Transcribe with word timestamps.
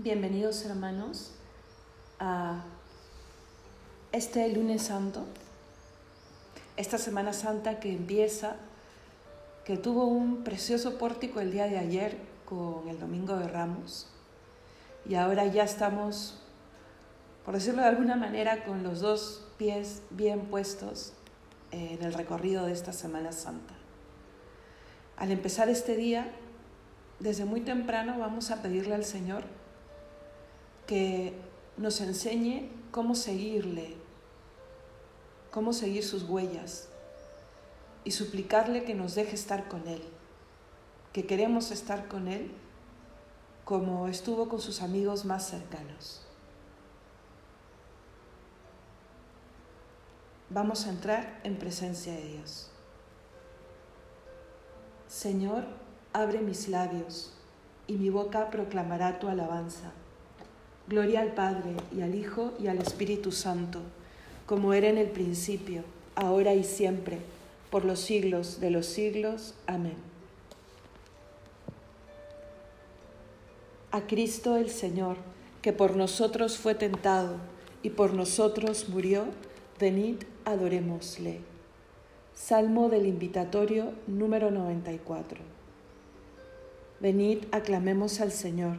Bienvenidos 0.00 0.64
hermanos 0.64 1.32
a 2.20 2.62
este 4.12 4.48
lunes 4.48 4.82
santo, 4.82 5.26
esta 6.76 6.98
Semana 6.98 7.32
Santa 7.32 7.80
que 7.80 7.92
empieza, 7.92 8.54
que 9.64 9.76
tuvo 9.76 10.04
un 10.04 10.44
precioso 10.44 10.98
pórtico 10.98 11.40
el 11.40 11.50
día 11.50 11.66
de 11.66 11.78
ayer 11.78 12.16
con 12.44 12.86
el 12.86 13.00
Domingo 13.00 13.34
de 13.38 13.48
Ramos 13.48 14.06
y 15.04 15.16
ahora 15.16 15.46
ya 15.46 15.64
estamos, 15.64 16.38
por 17.44 17.54
decirlo 17.54 17.82
de 17.82 17.88
alguna 17.88 18.14
manera, 18.14 18.64
con 18.64 18.84
los 18.84 19.00
dos 19.00 19.48
pies 19.56 20.02
bien 20.10 20.42
puestos 20.42 21.12
en 21.72 22.00
el 22.04 22.14
recorrido 22.14 22.66
de 22.66 22.72
esta 22.72 22.92
Semana 22.92 23.32
Santa. 23.32 23.74
Al 25.16 25.32
empezar 25.32 25.68
este 25.68 25.96
día, 25.96 26.30
desde 27.18 27.44
muy 27.44 27.62
temprano 27.62 28.16
vamos 28.20 28.52
a 28.52 28.62
pedirle 28.62 28.94
al 28.94 29.04
Señor 29.04 29.42
que 30.88 31.34
nos 31.76 32.00
enseñe 32.00 32.70
cómo 32.90 33.14
seguirle, 33.14 33.94
cómo 35.50 35.74
seguir 35.74 36.02
sus 36.02 36.22
huellas 36.22 36.88
y 38.04 38.12
suplicarle 38.12 38.84
que 38.84 38.94
nos 38.94 39.14
deje 39.14 39.34
estar 39.34 39.68
con 39.68 39.86
Él, 39.86 40.02
que 41.12 41.26
queremos 41.26 41.70
estar 41.70 42.08
con 42.08 42.26
Él 42.26 42.50
como 43.66 44.08
estuvo 44.08 44.48
con 44.48 44.62
sus 44.62 44.80
amigos 44.80 45.26
más 45.26 45.46
cercanos. 45.46 46.26
Vamos 50.48 50.86
a 50.86 50.90
entrar 50.90 51.38
en 51.44 51.58
presencia 51.58 52.14
de 52.14 52.24
Dios. 52.28 52.70
Señor, 55.06 55.64
abre 56.14 56.40
mis 56.40 56.66
labios 56.68 57.34
y 57.86 57.98
mi 57.98 58.08
boca 58.08 58.48
proclamará 58.48 59.18
tu 59.18 59.28
alabanza. 59.28 59.92
Gloria 60.88 61.20
al 61.20 61.32
Padre 61.32 61.74
y 61.94 62.00
al 62.00 62.14
Hijo 62.14 62.54
y 62.58 62.68
al 62.68 62.78
Espíritu 62.78 63.30
Santo, 63.30 63.80
como 64.46 64.72
era 64.72 64.88
en 64.88 64.96
el 64.96 65.10
principio, 65.10 65.82
ahora 66.14 66.54
y 66.54 66.64
siempre, 66.64 67.18
por 67.70 67.84
los 67.84 68.00
siglos 68.00 68.58
de 68.58 68.70
los 68.70 68.86
siglos. 68.86 69.52
Amén. 69.66 69.96
A 73.90 74.06
Cristo 74.06 74.56
el 74.56 74.70
Señor, 74.70 75.18
que 75.60 75.74
por 75.74 75.94
nosotros 75.94 76.56
fue 76.56 76.74
tentado 76.74 77.36
y 77.82 77.90
por 77.90 78.14
nosotros 78.14 78.88
murió, 78.88 79.26
venid, 79.78 80.22
adorémosle. 80.46 81.40
Salmo 82.34 82.88
del 82.88 83.04
Invitatorio 83.04 83.92
número 84.06 84.50
94. 84.50 85.40
Venid, 86.98 87.40
aclamemos 87.52 88.22
al 88.22 88.32
Señor 88.32 88.78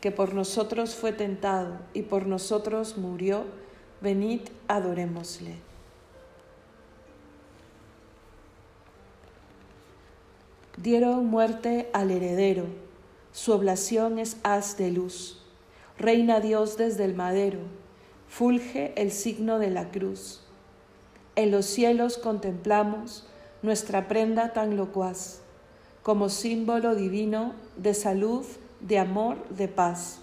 que 0.00 0.10
por 0.10 0.34
nosotros 0.34 0.94
fue 0.94 1.12
tentado 1.12 1.78
y 1.92 2.02
por 2.02 2.26
nosotros 2.26 2.96
murió, 2.96 3.44
venid, 4.00 4.40
adorémosle. 4.66 5.56
Dieron 10.76 11.26
muerte 11.26 11.90
al 11.92 12.10
heredero, 12.10 12.64
su 13.32 13.52
oblación 13.52 14.18
es 14.18 14.38
haz 14.42 14.78
de 14.78 14.90
luz. 14.90 15.42
Reina 15.98 16.40
Dios 16.40 16.78
desde 16.78 17.04
el 17.04 17.14
madero, 17.14 17.58
fulge 18.26 18.94
el 18.96 19.10
signo 19.10 19.58
de 19.58 19.68
la 19.68 19.90
cruz. 19.90 20.40
En 21.36 21.50
los 21.50 21.66
cielos 21.66 22.16
contemplamos 22.16 23.26
nuestra 23.60 24.08
prenda 24.08 24.54
tan 24.54 24.78
locuaz, 24.78 25.42
como 26.02 26.30
símbolo 26.30 26.94
divino 26.94 27.52
de 27.76 27.92
salud 27.92 28.46
de 28.80 28.98
amor, 28.98 29.48
de 29.48 29.68
paz. 29.68 30.20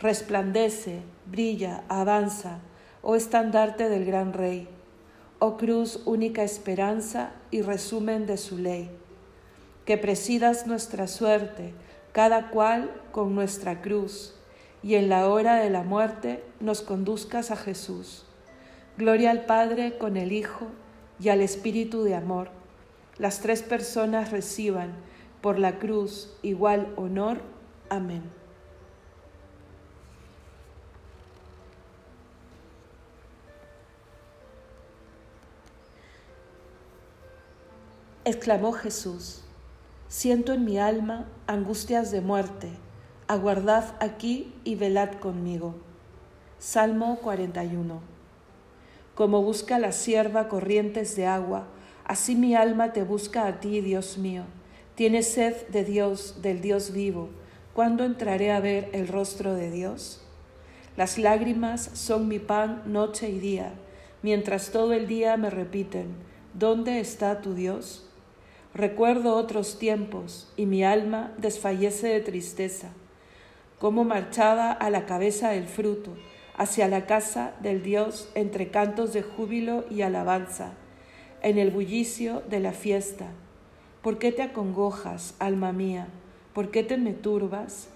Resplandece, 0.00 1.00
brilla, 1.26 1.84
avanza, 1.88 2.58
oh 3.02 3.16
estandarte 3.16 3.88
del 3.88 4.04
gran 4.04 4.32
Rey, 4.32 4.68
oh 5.38 5.56
cruz 5.56 6.02
única 6.04 6.42
esperanza 6.42 7.32
y 7.50 7.62
resumen 7.62 8.26
de 8.26 8.36
su 8.36 8.58
ley. 8.58 8.90
Que 9.84 9.98
presidas 9.98 10.66
nuestra 10.66 11.06
suerte, 11.06 11.74
cada 12.12 12.50
cual 12.50 12.90
con 13.10 13.34
nuestra 13.34 13.80
cruz, 13.80 14.34
y 14.82 14.96
en 14.96 15.08
la 15.08 15.28
hora 15.28 15.56
de 15.56 15.70
la 15.70 15.82
muerte 15.82 16.44
nos 16.60 16.82
conduzcas 16.82 17.50
a 17.50 17.56
Jesús. 17.56 18.26
Gloria 18.98 19.30
al 19.30 19.46
Padre 19.46 19.96
con 19.98 20.16
el 20.16 20.32
Hijo 20.32 20.66
y 21.18 21.30
al 21.30 21.40
Espíritu 21.40 22.02
de 22.02 22.14
amor. 22.14 22.50
Las 23.18 23.40
tres 23.40 23.62
personas 23.62 24.30
reciban 24.30 24.92
por 25.40 25.58
la 25.58 25.78
cruz 25.78 26.36
igual 26.42 26.92
honor 26.96 27.40
Amén. 27.92 28.22
Exclamó 38.24 38.72
Jesús, 38.72 39.42
siento 40.08 40.54
en 40.54 40.64
mi 40.64 40.78
alma 40.78 41.28
angustias 41.46 42.10
de 42.10 42.22
muerte, 42.22 42.70
aguardad 43.28 43.94
aquí 44.00 44.54
y 44.64 44.76
velad 44.76 45.12
conmigo. 45.20 45.74
Salmo 46.58 47.18
41. 47.18 48.00
Como 49.14 49.42
busca 49.42 49.78
la 49.78 49.92
sierva 49.92 50.48
corrientes 50.48 51.14
de 51.14 51.26
agua, 51.26 51.66
así 52.06 52.36
mi 52.36 52.54
alma 52.54 52.94
te 52.94 53.02
busca 53.02 53.46
a 53.46 53.60
ti, 53.60 53.82
Dios 53.82 54.16
mío. 54.16 54.44
Tiene 54.94 55.22
sed 55.22 55.68
de 55.68 55.84
Dios, 55.84 56.40
del 56.40 56.62
Dios 56.62 56.94
vivo 56.94 57.41
¿Cuándo 57.74 58.04
entraré 58.04 58.52
a 58.52 58.60
ver 58.60 58.90
el 58.92 59.08
rostro 59.08 59.54
de 59.54 59.70
Dios? 59.70 60.20
Las 60.94 61.16
lágrimas 61.16 61.90
son 61.94 62.28
mi 62.28 62.38
pan 62.38 62.82
noche 62.84 63.30
y 63.30 63.38
día, 63.38 63.72
mientras 64.20 64.72
todo 64.72 64.92
el 64.92 65.06
día 65.06 65.38
me 65.38 65.48
repiten, 65.48 66.08
¿dónde 66.52 67.00
está 67.00 67.40
tu 67.40 67.54
Dios? 67.54 68.06
Recuerdo 68.74 69.36
otros 69.36 69.78
tiempos 69.78 70.52
y 70.54 70.66
mi 70.66 70.84
alma 70.84 71.32
desfallece 71.38 72.08
de 72.08 72.20
tristeza, 72.20 72.88
cómo 73.78 74.04
marchaba 74.04 74.70
a 74.70 74.90
la 74.90 75.06
cabeza 75.06 75.48
del 75.48 75.66
fruto, 75.66 76.10
hacia 76.58 76.88
la 76.88 77.06
casa 77.06 77.54
del 77.60 77.82
Dios 77.82 78.28
entre 78.34 78.70
cantos 78.70 79.14
de 79.14 79.22
júbilo 79.22 79.86
y 79.90 80.02
alabanza, 80.02 80.74
en 81.40 81.56
el 81.56 81.70
bullicio 81.70 82.42
de 82.50 82.60
la 82.60 82.72
fiesta. 82.72 83.28
¿Por 84.02 84.18
qué 84.18 84.30
te 84.30 84.42
acongojas, 84.42 85.34
alma 85.38 85.72
mía? 85.72 86.08
¿Por 86.52 86.70
qué 86.70 86.82
te 86.82 86.98
me 86.98 87.14
turbas? 87.14 87.88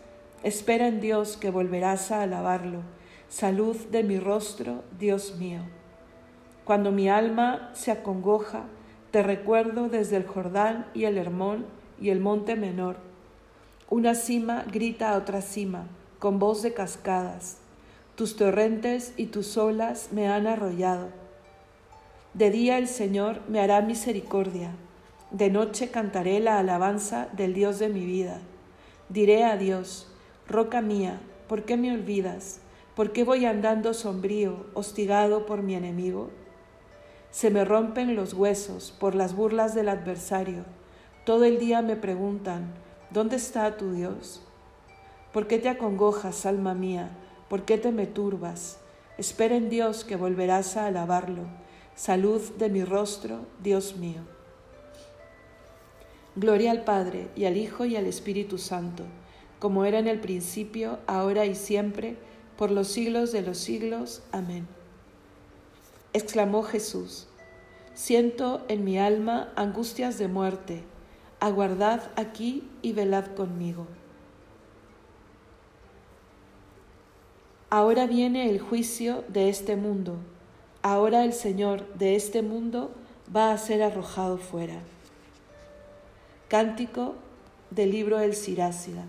Espera 0.42 0.88
en 0.88 1.00
Dios 1.00 1.36
que 1.36 1.50
volverás 1.50 2.10
a 2.10 2.22
alabarlo. 2.22 2.80
Salud 3.28 3.76
de 3.90 4.02
mi 4.02 4.18
rostro, 4.18 4.82
Dios 4.98 5.36
mío. 5.36 5.60
Cuando 6.64 6.90
mi 6.90 7.10
alma 7.10 7.70
se 7.74 7.90
acongoja, 7.90 8.64
te 9.10 9.22
recuerdo 9.22 9.88
desde 9.88 10.16
el 10.16 10.26
Jordán 10.26 10.86
y 10.94 11.04
el 11.04 11.18
Hermón 11.18 11.66
y 12.00 12.08
el 12.08 12.20
monte 12.20 12.56
menor. 12.56 12.96
Una 13.90 14.14
cima 14.14 14.64
grita 14.72 15.10
a 15.10 15.18
otra 15.18 15.42
cima, 15.42 15.86
con 16.18 16.38
voz 16.38 16.62
de 16.62 16.72
cascadas. 16.72 17.58
Tus 18.14 18.36
torrentes 18.36 19.12
y 19.18 19.26
tus 19.26 19.58
olas 19.58 20.08
me 20.12 20.28
han 20.28 20.46
arrollado. 20.46 21.08
De 22.32 22.50
día 22.50 22.78
el 22.78 22.88
Señor 22.88 23.42
me 23.48 23.60
hará 23.60 23.82
misericordia, 23.82 24.74
de 25.36 25.50
noche 25.50 25.90
cantaré 25.90 26.40
la 26.40 26.58
alabanza 26.58 27.28
del 27.34 27.52
Dios 27.52 27.78
de 27.78 27.90
mi 27.90 28.06
vida. 28.06 28.40
Diré 29.10 29.44
a 29.44 29.58
Dios, 29.58 30.10
roca 30.48 30.80
mía, 30.80 31.20
¿por 31.46 31.64
qué 31.64 31.76
me 31.76 31.92
olvidas? 31.92 32.60
¿Por 32.94 33.12
qué 33.12 33.22
voy 33.22 33.44
andando 33.44 33.92
sombrío, 33.92 34.64
hostigado 34.72 35.44
por 35.44 35.62
mi 35.62 35.74
enemigo? 35.74 36.30
Se 37.30 37.50
me 37.50 37.66
rompen 37.66 38.16
los 38.16 38.32
huesos 38.32 38.96
por 38.98 39.14
las 39.14 39.36
burlas 39.36 39.74
del 39.74 39.90
adversario. 39.90 40.64
Todo 41.26 41.44
el 41.44 41.58
día 41.58 41.82
me 41.82 41.96
preguntan, 41.96 42.72
¿dónde 43.10 43.36
está 43.36 43.76
tu 43.76 43.92
Dios? 43.92 44.42
¿Por 45.34 45.48
qué 45.48 45.58
te 45.58 45.68
acongojas, 45.68 46.46
alma 46.46 46.72
mía? 46.72 47.10
¿Por 47.50 47.66
qué 47.66 47.76
te 47.76 47.92
me 47.92 48.06
turbas? 48.06 48.80
Espera 49.18 49.56
en 49.56 49.68
Dios 49.68 50.02
que 50.04 50.16
volverás 50.16 50.78
a 50.78 50.86
alabarlo 50.86 51.42
Salud 51.94 52.42
de 52.56 52.70
mi 52.70 52.84
rostro, 52.84 53.40
Dios 53.62 53.96
mío. 53.96 54.35
Gloria 56.36 56.70
al 56.70 56.84
Padre 56.84 57.28
y 57.34 57.46
al 57.46 57.56
Hijo 57.56 57.84
y 57.84 57.96
al 57.96 58.06
Espíritu 58.06 58.58
Santo, 58.58 59.04
como 59.58 59.84
era 59.84 59.98
en 59.98 60.06
el 60.06 60.20
principio, 60.20 60.98
ahora 61.06 61.46
y 61.46 61.54
siempre, 61.54 62.16
por 62.56 62.70
los 62.70 62.88
siglos 62.88 63.32
de 63.32 63.42
los 63.42 63.58
siglos. 63.58 64.22
Amén. 64.32 64.68
Exclamó 66.12 66.62
Jesús, 66.62 67.26
siento 67.94 68.64
en 68.68 68.84
mi 68.84 68.98
alma 68.98 69.52
angustias 69.56 70.18
de 70.18 70.28
muerte, 70.28 70.84
aguardad 71.40 72.02
aquí 72.16 72.68
y 72.82 72.92
velad 72.92 73.26
conmigo. 73.34 73.86
Ahora 77.70 78.06
viene 78.06 78.48
el 78.48 78.60
juicio 78.60 79.24
de 79.28 79.48
este 79.48 79.76
mundo 79.76 80.18
ahora 80.86 81.24
el 81.24 81.32
Señor 81.32 81.92
de 81.94 82.14
este 82.14 82.42
mundo 82.42 82.92
va 83.34 83.50
a 83.50 83.58
ser 83.58 83.82
arrojado 83.82 84.38
fuera. 84.38 84.78
Cántico 86.48 87.16
del 87.70 87.90
libro 87.90 88.18
del 88.18 88.34
Sirácida. 88.34 89.04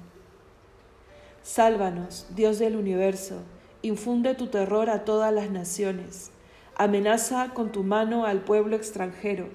Sálvanos, 1.44 2.26
Dios 2.36 2.60
del 2.60 2.76
universo, 2.76 3.42
infunde 3.82 4.36
tu 4.36 4.48
terror 4.48 4.90
a 4.90 5.06
todas 5.06 5.34
las 5.34 5.52
naciones, 5.52 6.32
amenaza 6.76 7.54
con 7.54 7.72
tu 7.72 7.84
mano 7.84 8.26
al 8.26 8.42
pueblo 8.42 8.76
extranjero, 8.76 9.50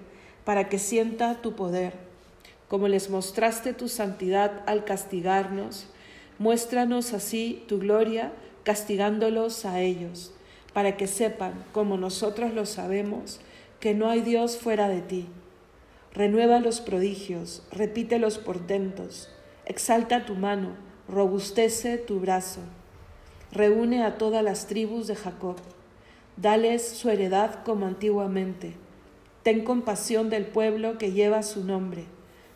para 0.44 0.68
que 0.68 0.78
sienta 0.78 1.40
tu 1.42 1.54
poder. 1.54 1.94
Como 2.68 2.88
les 2.88 3.10
mostraste 3.10 3.72
tu 3.72 3.88
santidad 3.88 4.62
al 4.66 4.84
castigarnos, 4.84 5.88
muéstranos 6.38 7.12
así 7.12 7.64
tu 7.66 7.78
gloria, 7.78 8.32
castigándolos 8.64 9.64
a 9.64 9.80
ellos 9.80 10.32
para 10.72 10.96
que 10.96 11.06
sepan, 11.06 11.64
como 11.72 11.96
nosotros 11.96 12.52
lo 12.54 12.66
sabemos, 12.66 13.40
que 13.80 13.94
no 13.94 14.08
hay 14.08 14.20
Dios 14.20 14.56
fuera 14.56 14.88
de 14.88 15.02
ti. 15.02 15.26
Renueva 16.14 16.60
los 16.60 16.82
prodigios, 16.82 17.62
repite 17.70 18.18
los 18.18 18.36
portentos, 18.36 19.30
exalta 19.64 20.26
tu 20.26 20.34
mano, 20.34 20.76
robustece 21.08 21.96
tu 21.96 22.20
brazo. 22.20 22.60
Reúne 23.50 24.04
a 24.04 24.18
todas 24.18 24.44
las 24.44 24.66
tribus 24.66 25.06
de 25.06 25.16
Jacob, 25.16 25.56
dales 26.36 26.86
su 26.86 27.08
heredad 27.08 27.64
como 27.64 27.86
antiguamente. 27.86 28.74
Ten 29.42 29.64
compasión 29.64 30.28
del 30.28 30.44
pueblo 30.44 30.98
que 30.98 31.12
lleva 31.12 31.42
su 31.42 31.64
nombre, 31.64 32.04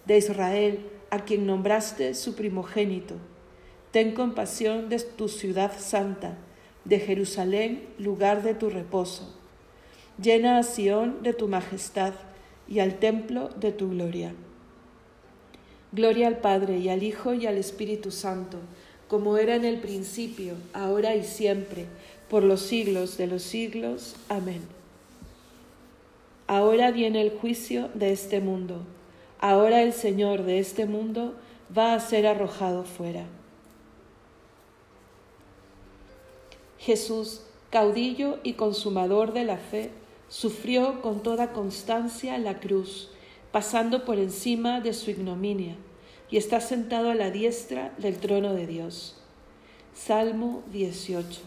de 0.04 0.18
Israel, 0.18 0.86
a 1.10 1.20
quien 1.20 1.46
nombraste 1.46 2.12
su 2.12 2.34
primogénito. 2.34 3.14
Ten 3.90 4.12
compasión 4.12 4.90
de 4.90 5.00
tu 5.00 5.28
ciudad 5.28 5.72
santa 5.78 6.36
de 6.84 7.00
Jerusalén, 7.00 7.88
lugar 7.98 8.42
de 8.42 8.52
tu 8.52 8.68
reposo. 8.68 9.34
Llena 10.20 10.58
a 10.58 10.62
Sión 10.62 11.22
de 11.22 11.32
tu 11.32 11.48
majestad 11.48 12.12
y 12.68 12.80
al 12.80 12.98
templo 12.98 13.48
de 13.60 13.72
tu 13.72 13.90
gloria. 13.90 14.34
Gloria 15.92 16.28
al 16.28 16.38
Padre 16.38 16.78
y 16.78 16.88
al 16.88 17.02
Hijo 17.02 17.32
y 17.34 17.46
al 17.46 17.56
Espíritu 17.56 18.10
Santo, 18.10 18.58
como 19.08 19.36
era 19.36 19.54
en 19.54 19.64
el 19.64 19.78
principio, 19.78 20.54
ahora 20.72 21.14
y 21.14 21.22
siempre, 21.22 21.86
por 22.28 22.42
los 22.42 22.60
siglos 22.60 23.16
de 23.16 23.28
los 23.28 23.42
siglos. 23.42 24.16
Amén. 24.28 24.62
Ahora 26.48 26.90
viene 26.90 27.22
el 27.22 27.30
juicio 27.30 27.88
de 27.94 28.12
este 28.12 28.40
mundo. 28.40 28.82
Ahora 29.38 29.82
el 29.82 29.92
Señor 29.92 30.42
de 30.42 30.58
este 30.58 30.86
mundo 30.86 31.34
va 31.76 31.94
a 31.94 32.00
ser 32.00 32.26
arrojado 32.26 32.84
fuera. 32.84 33.26
Jesús, 36.78 37.42
caudillo 37.70 38.38
y 38.42 38.52
consumador 38.52 39.32
de 39.32 39.44
la 39.44 39.56
fe, 39.56 39.90
sufrió 40.28 41.00
con 41.02 41.22
toda 41.22 41.52
constancia 41.52 42.38
la 42.38 42.58
cruz, 42.58 43.10
pasando 43.52 44.04
por 44.04 44.18
encima 44.18 44.80
de 44.80 44.92
su 44.92 45.10
ignominia, 45.10 45.76
y 46.30 46.36
está 46.36 46.60
sentado 46.60 47.10
a 47.10 47.14
la 47.14 47.30
diestra 47.30 47.94
del 47.98 48.18
trono 48.18 48.54
de 48.54 48.66
Dios. 48.66 49.16
Salmo 49.94 50.62
18. 50.72 51.40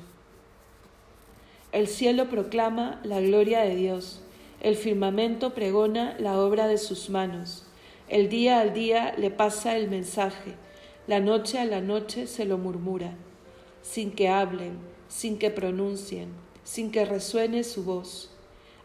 El 1.71 1.87
cielo 1.87 2.29
proclama 2.29 2.99
la 3.03 3.21
gloria 3.21 3.61
de 3.61 3.75
Dios, 3.75 4.21
el 4.61 4.75
firmamento 4.75 5.53
pregona 5.53 6.15
la 6.19 6.39
obra 6.39 6.67
de 6.67 6.77
sus 6.77 7.09
manos, 7.09 7.65
el 8.07 8.29
día 8.29 8.59
al 8.59 8.73
día 8.73 9.13
le 9.17 9.29
pasa 9.29 9.77
el 9.77 9.89
mensaje, 9.89 10.55
la 11.07 11.19
noche 11.19 11.59
a 11.59 11.65
la 11.65 11.81
noche 11.81 12.27
se 12.27 12.45
lo 12.45 12.57
murmura, 12.57 13.13
sin 13.81 14.11
que 14.11 14.29
hablen 14.29 14.79
sin 15.09 15.39
que 15.39 15.49
pronuncien, 15.49 16.29
sin 16.63 16.91
que 16.91 17.03
resuene 17.03 17.63
su 17.63 17.83
voz. 17.83 18.29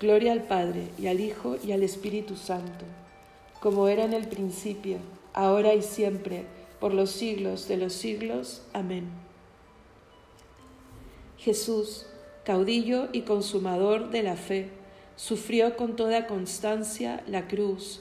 Gloria 0.00 0.32
al 0.32 0.44
Padre 0.44 0.88
y 0.98 1.08
al 1.08 1.20
Hijo 1.20 1.56
y 1.62 1.72
al 1.72 1.82
Espíritu 1.82 2.34
Santo, 2.34 2.86
como 3.60 3.86
era 3.86 4.04
en 4.04 4.14
el 4.14 4.28
principio, 4.28 4.96
ahora 5.34 5.74
y 5.74 5.82
siempre, 5.82 6.46
por 6.80 6.94
los 6.94 7.10
siglos 7.10 7.68
de 7.68 7.76
los 7.76 7.92
siglos. 7.92 8.62
Amén. 8.72 9.10
Jesús, 11.36 12.06
caudillo 12.44 13.08
y 13.12 13.22
consumador 13.22 14.10
de 14.10 14.22
la 14.22 14.36
fe, 14.36 14.70
sufrió 15.16 15.76
con 15.76 15.96
toda 15.96 16.26
constancia 16.26 17.22
la 17.26 17.46
cruz, 17.46 18.00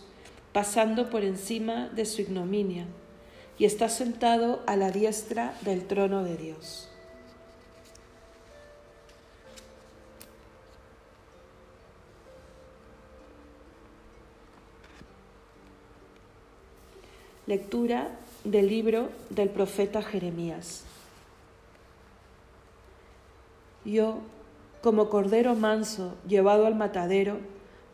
pasando 0.54 1.10
por 1.10 1.26
encima 1.26 1.90
de 1.90 2.06
su 2.06 2.22
ignominia, 2.22 2.86
y 3.58 3.66
está 3.66 3.90
sentado 3.90 4.62
a 4.68 4.78
la 4.78 4.92
diestra 4.92 5.54
del 5.64 5.86
trono 5.86 6.24
de 6.24 6.38
Dios. 6.38 6.89
Lectura 17.50 18.10
del 18.44 18.68
libro 18.68 19.10
del 19.32 19.50
profeta 19.50 20.04
Jeremías. 20.04 20.84
Yo, 23.84 24.20
como 24.84 25.10
cordero 25.10 25.56
manso 25.56 26.16
llevado 26.28 26.68
al 26.68 26.76
matadero, 26.76 27.40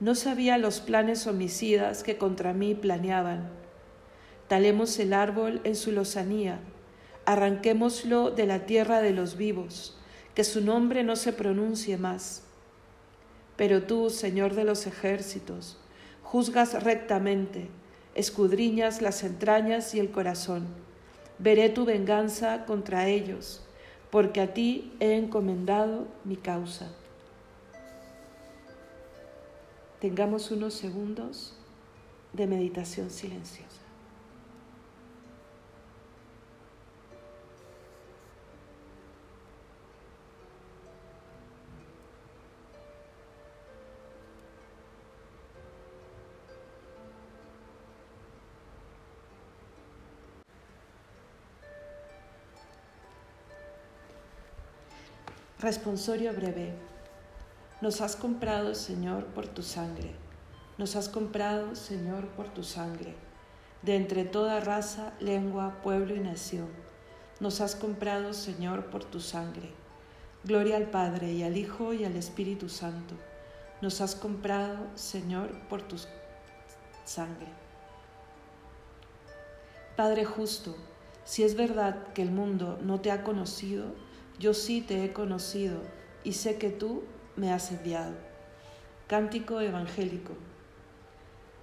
no 0.02 0.14
sabía 0.14 0.58
los 0.58 0.82
planes 0.82 1.26
homicidas 1.26 2.04
que 2.04 2.18
contra 2.18 2.52
mí 2.52 2.76
planeaban. 2.76 3.50
Talemos 4.50 5.00
el 5.00 5.14
árbol 5.14 5.62
en 5.64 5.78
su 5.78 5.94
lozanía, 5.94 6.60
arranquémoslo 7.24 8.32
de 8.32 8.48
la 8.48 8.66
tierra 8.66 9.02
de 9.02 9.14
los 9.14 9.38
vivos, 9.38 9.98
que 10.34 10.44
su 10.44 10.60
nombre 10.60 11.02
no 11.06 11.16
se 11.16 11.32
pronuncie 11.32 11.96
más. 11.96 12.44
Pero 13.56 13.84
tú, 13.84 14.10
Señor 14.10 14.54
de 14.54 14.66
los 14.66 14.86
ejércitos, 14.86 15.78
juzgas 16.24 16.84
rectamente, 16.84 17.70
escudriñas 18.16 19.02
las 19.02 19.24
entrañas 19.24 19.94
y 19.94 20.00
el 20.00 20.10
corazón. 20.12 20.66
Veré 21.38 21.70
tu 21.70 21.86
venganza 21.86 22.66
contra 22.66 23.08
ellos, 23.08 23.62
porque 24.10 24.42
a 24.42 24.54
ti 24.54 24.94
he 25.00 25.16
encomendado 25.16 26.08
mi 26.24 26.38
causa. 26.38 26.90
Tengamos 30.00 30.50
unos 30.52 30.74
segundos 30.74 31.54
de 32.34 32.48
meditación 32.48 33.10
silenciosa. 33.10 33.75
Responsorio 55.60 56.34
breve. 56.34 56.74
Nos 57.80 58.02
has 58.02 58.18
comprado, 58.18 58.76
Señor, 58.76 59.28
por 59.28 59.48
tu 59.48 59.64
sangre. 59.64 60.14
Nos 60.78 60.98
has 60.98 61.08
comprado, 61.08 61.76
Señor, 61.76 62.28
por 62.32 62.50
tu 62.50 62.62
sangre. 62.62 63.16
De 63.82 63.96
entre 63.96 64.26
toda 64.26 64.60
raza, 64.60 65.14
lengua, 65.22 65.80
pueblo 65.82 66.14
y 66.14 66.20
nación. 66.20 66.68
Nos 67.40 67.62
has 67.62 67.78
comprado, 67.78 68.34
Señor, 68.34 68.88
por 68.88 69.06
tu 69.06 69.22
sangre. 69.22 69.72
Gloria 70.44 70.76
al 70.76 70.90
Padre 70.90 71.32
y 71.32 71.44
al 71.44 71.56
Hijo 71.56 71.94
y 71.94 72.04
al 72.04 72.18
Espíritu 72.18 72.68
Santo. 72.68 73.16
Nos 73.82 74.02
has 74.02 74.14
comprado, 74.14 74.88
Señor, 74.96 75.58
por 75.70 75.82
tu 75.84 75.96
sangre. 77.06 77.48
Padre 79.96 80.26
justo, 80.26 80.76
si 81.24 81.44
es 81.44 81.56
verdad 81.56 82.12
que 82.14 82.24
el 82.24 82.32
mundo 82.32 82.78
no 82.82 83.00
te 83.00 83.10
ha 83.10 83.24
conocido, 83.24 83.96
yo 84.40 84.54
sí 84.54 84.82
te 84.82 85.04
he 85.04 85.14
conocido 85.14 85.80
y 86.24 86.34
sé 86.34 86.58
que 86.58 86.70
tú 86.70 87.04
me 87.36 87.52
has 87.52 87.72
enviado. 87.72 88.14
Cántico 89.08 89.62
evangélico. 89.62 90.34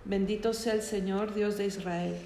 Bendito 0.04 0.54
sea 0.54 0.74
el 0.74 0.82
Señor 0.82 1.34
Dios 1.34 1.58
de 1.58 1.66
Israel, 1.66 2.16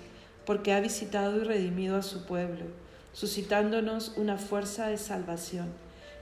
porque 0.45 0.73
ha 0.73 0.81
visitado 0.81 1.37
y 1.37 1.45
redimido 1.45 1.97
a 1.97 2.03
su 2.03 2.25
pueblo, 2.25 2.65
suscitándonos 3.13 4.15
una 4.17 4.39
fuerza 4.39 4.87
de 4.87 4.99
salvación 4.99 5.73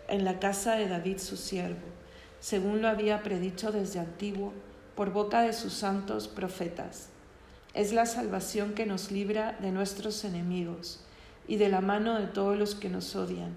en 0.08 0.24
la 0.24 0.38
casa 0.38 0.76
de 0.76 0.88
David 0.88 1.18
su 1.18 1.36
siervo, 1.36 1.86
según 2.40 2.82
lo 2.82 2.88
había 2.88 3.22
predicho 3.22 3.72
desde 3.72 4.00
antiguo 4.00 4.52
por 4.94 5.12
boca 5.12 5.42
de 5.42 5.52
sus 5.52 5.72
santos 5.72 6.28
profetas. 6.28 7.08
Es 7.74 7.92
la 7.92 8.06
salvación 8.06 8.74
que 8.74 8.86
nos 8.86 9.10
libra 9.10 9.56
de 9.60 9.72
nuestros 9.72 10.24
enemigos 10.24 11.00
y 11.48 11.56
de 11.56 11.68
la 11.68 11.80
mano 11.80 12.18
de 12.18 12.26
todos 12.26 12.56
los 12.56 12.74
que 12.74 12.88
nos 12.88 13.16
odian. 13.16 13.56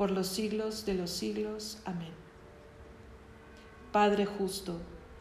por 0.00 0.12
los 0.12 0.28
siglos 0.28 0.86
de 0.86 0.94
los 0.94 1.10
siglos. 1.10 1.76
Amén. 1.84 2.14
Padre 3.92 4.24
justo, 4.24 4.78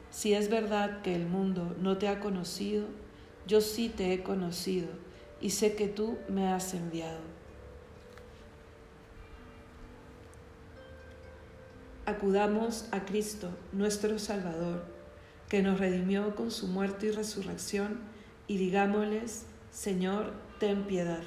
si 0.10 0.34
es 0.34 0.50
verdad 0.50 1.02
que 1.02 1.14
el 1.14 1.26
mundo 1.26 1.76
no 1.82 1.98
te 1.98 2.08
ha 2.08 2.22
conocido, 2.22 2.86
yo 3.46 3.60
sí 3.60 3.90
te 3.90 4.14
he 4.14 4.24
conocido 4.24 4.88
y 5.42 5.50
sé 5.50 5.76
que 5.76 5.90
tú 5.90 6.18
me 6.30 6.48
has 6.48 6.74
enviado. 6.74 7.20
Acudamos 12.06 12.88
a 12.94 13.04
Cristo, 13.04 13.50
nuestro 13.74 14.18
Salvador, 14.18 14.86
que 15.50 15.62
nos 15.62 15.78
redimió 15.78 16.36
con 16.36 16.52
su 16.52 16.68
muerte 16.68 17.08
y 17.08 17.12
resurrección, 17.12 18.00
y 18.48 18.56
digámosles, 18.56 19.46
Señor, 19.72 20.32
ten 20.58 20.86
piedad 20.86 21.24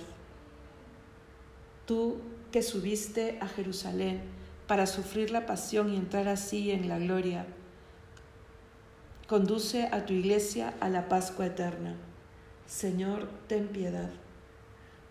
tú 1.86 2.16
que 2.52 2.62
subiste 2.62 3.38
a 3.40 3.48
Jerusalén 3.48 4.20
para 4.68 4.86
sufrir 4.86 5.30
la 5.30 5.44
pasión 5.46 5.92
y 5.92 5.96
entrar 5.96 6.28
así 6.28 6.70
en 6.70 6.88
la 6.88 6.98
gloria, 6.98 7.46
conduce 9.26 9.88
a 9.90 10.06
tu 10.06 10.12
iglesia 10.12 10.74
a 10.78 10.88
la 10.88 11.08
Pascua 11.08 11.46
eterna. 11.46 11.96
Señor, 12.66 13.28
ten 13.48 13.68
piedad. 13.68 14.10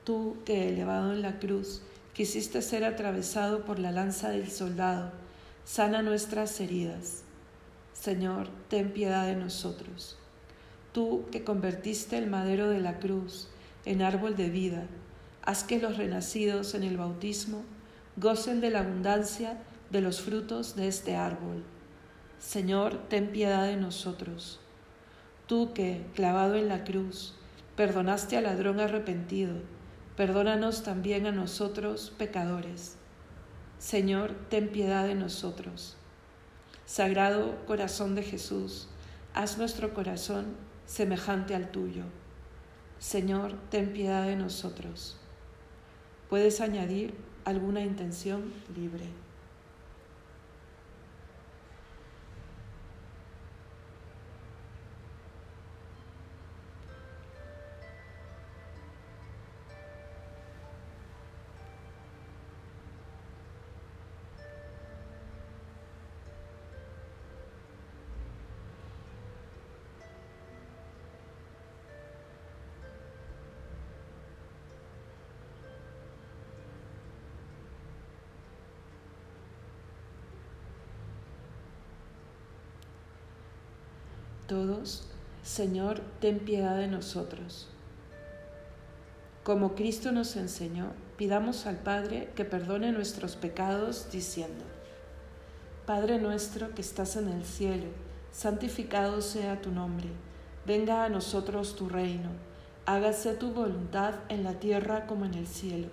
Tú 0.04 0.38
que, 0.46 0.70
elevado 0.70 1.12
en 1.12 1.22
la 1.22 1.40
cruz, 1.40 1.82
quisiste 2.14 2.62
ser 2.62 2.86
atravesado 2.86 3.66
por 3.66 3.80
la 3.80 3.92
lanza 3.92 4.30
del 4.30 4.50
soldado, 4.50 5.12
sana 5.66 6.02
nuestras 6.02 6.60
heridas. 6.60 7.24
Señor, 7.94 8.48
ten 8.70 8.94
piedad 8.94 9.26
de 9.28 9.36
nosotros. 9.36 10.18
Tú 10.92 11.26
que 11.32 11.44
convertiste 11.44 12.18
el 12.18 12.28
madero 12.28 12.70
de 12.70 12.80
la 12.80 13.00
cruz 13.00 13.48
en 13.86 14.02
árbol 14.02 14.36
de 14.36 14.50
vida, 14.50 14.88
haz 15.44 15.64
que 15.64 15.80
los 15.80 15.98
renacidos 15.98 16.76
en 16.76 16.84
el 16.84 16.98
bautismo 16.98 17.64
gocen 18.18 18.62
de 18.62 18.70
la 18.70 18.80
abundancia 18.80 19.58
de 19.90 20.02
los 20.02 20.22
frutos 20.22 20.76
de 20.76 20.88
este 20.88 21.16
árbol. 21.16 21.64
Señor, 22.40 22.98
ten 23.10 23.32
piedad 23.32 23.68
de 23.68 23.78
nosotros. 23.78 24.60
Tú 25.48 25.74
que, 25.74 26.06
clavado 26.16 26.56
en 26.56 26.68
la 26.68 26.84
cruz, 26.84 27.36
perdonaste 27.76 28.38
al 28.38 28.44
ladrón 28.44 28.80
arrepentido, 28.80 29.56
perdónanos 30.16 30.84
también 30.84 31.26
a 31.28 31.32
nosotros 31.32 32.14
pecadores. 32.18 32.96
Señor, 33.80 34.36
ten 34.50 34.70
piedad 34.70 35.06
de 35.06 35.16
nosotros. 35.16 35.98
Sagrado 36.86 37.66
corazón 37.66 38.16
de 38.16 38.24
Jesús, 38.24 38.88
haz 39.34 39.58
nuestro 39.58 39.94
corazón 39.94 40.56
semejante 40.86 41.56
al 41.56 41.72
tuyo. 41.72 42.04
Señor, 43.00 43.54
ten 43.70 43.94
piedad 43.94 44.26
de 44.26 44.36
nosotros. 44.36 45.21
Puedes 46.32 46.62
añadir 46.62 47.14
alguna 47.44 47.82
intención 47.82 48.54
libre. 48.74 49.04
Todos, 84.52 85.04
Señor, 85.44 86.02
ten 86.20 86.40
piedad 86.40 86.76
de 86.76 86.90
nosotros. 86.90 87.70
Como 89.46 89.76
Cristo 89.76 90.12
nos 90.12 90.36
enseñó, 90.36 90.92
pidamos 91.16 91.66
al 91.68 91.78
Padre 91.78 92.34
que 92.36 92.44
perdone 92.44 92.92
nuestros 92.92 93.38
pecados 93.38 94.12
diciendo, 94.12 94.66
Padre 95.86 96.20
nuestro 96.20 96.76
que 96.76 96.82
estás 96.82 97.16
en 97.16 97.30
el 97.30 97.46
cielo, 97.46 97.86
santificado 98.34 99.22
sea 99.22 99.62
tu 99.62 99.72
nombre, 99.72 100.10
venga 100.66 101.06
a 101.06 101.10
nosotros 101.10 101.78
tu 101.78 101.88
reino, 101.88 102.32
hágase 102.86 103.36
tu 103.36 103.54
voluntad 103.54 104.16
en 104.28 104.44
la 104.44 104.60
tierra 104.60 105.08
como 105.08 105.24
en 105.24 105.36
el 105.36 105.48
cielo. 105.48 105.88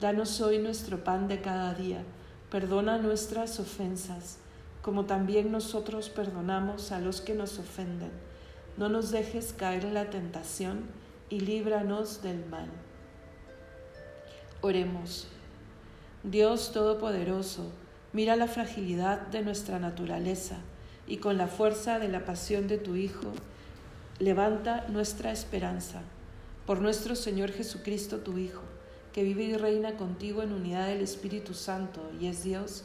Danos 0.00 0.40
hoy 0.40 0.58
nuestro 0.58 1.04
pan 1.04 1.28
de 1.28 1.42
cada 1.42 1.74
día, 1.74 2.02
perdona 2.48 2.96
nuestras 2.96 3.60
ofensas 3.60 4.38
como 4.82 5.04
también 5.04 5.52
nosotros 5.52 6.08
perdonamos 6.08 6.92
a 6.92 7.00
los 7.00 7.20
que 7.20 7.34
nos 7.34 7.58
ofenden. 7.58 8.10
No 8.76 8.88
nos 8.88 9.10
dejes 9.10 9.52
caer 9.52 9.84
en 9.84 9.94
la 9.94 10.10
tentación 10.10 10.84
y 11.28 11.40
líbranos 11.40 12.22
del 12.22 12.44
mal. 12.46 12.68
Oremos. 14.62 15.28
Dios 16.22 16.72
Todopoderoso, 16.72 17.72
mira 18.12 18.36
la 18.36 18.46
fragilidad 18.46 19.20
de 19.28 19.42
nuestra 19.42 19.78
naturaleza 19.78 20.58
y 21.06 21.16
con 21.16 21.38
la 21.38 21.46
fuerza 21.46 21.98
de 21.98 22.08
la 22.08 22.24
pasión 22.24 22.68
de 22.68 22.78
tu 22.78 22.94
Hijo, 22.94 23.32
levanta 24.18 24.86
nuestra 24.88 25.32
esperanza. 25.32 26.02
Por 26.66 26.80
nuestro 26.80 27.16
Señor 27.16 27.52
Jesucristo, 27.52 28.18
tu 28.18 28.38
Hijo, 28.38 28.62
que 29.12 29.24
vive 29.24 29.44
y 29.44 29.56
reina 29.56 29.96
contigo 29.96 30.42
en 30.42 30.52
unidad 30.52 30.86
del 30.86 31.00
Espíritu 31.00 31.54
Santo 31.54 32.10
y 32.20 32.26
es 32.26 32.44
Dios, 32.44 32.84